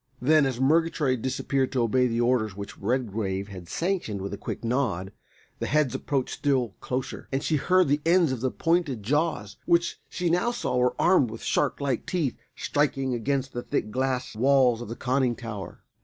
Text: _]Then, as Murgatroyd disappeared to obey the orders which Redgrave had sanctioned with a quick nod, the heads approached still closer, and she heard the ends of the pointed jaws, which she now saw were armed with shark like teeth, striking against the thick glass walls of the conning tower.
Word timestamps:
_]Then, 0.19 0.47
as 0.47 0.59
Murgatroyd 0.59 1.21
disappeared 1.21 1.71
to 1.73 1.83
obey 1.83 2.07
the 2.07 2.21
orders 2.21 2.55
which 2.57 2.75
Redgrave 2.79 3.49
had 3.49 3.69
sanctioned 3.69 4.19
with 4.19 4.33
a 4.33 4.37
quick 4.37 4.63
nod, 4.63 5.11
the 5.59 5.67
heads 5.67 5.93
approached 5.93 6.33
still 6.33 6.69
closer, 6.81 7.27
and 7.31 7.43
she 7.43 7.57
heard 7.57 7.87
the 7.87 8.01
ends 8.03 8.31
of 8.31 8.41
the 8.41 8.49
pointed 8.49 9.03
jaws, 9.03 9.57
which 9.67 10.01
she 10.09 10.31
now 10.31 10.49
saw 10.49 10.75
were 10.75 10.95
armed 10.99 11.29
with 11.29 11.43
shark 11.43 11.79
like 11.79 12.07
teeth, 12.07 12.35
striking 12.55 13.13
against 13.13 13.53
the 13.53 13.61
thick 13.61 13.91
glass 13.91 14.35
walls 14.35 14.81
of 14.81 14.89
the 14.89 14.95
conning 14.95 15.35
tower. 15.35 15.83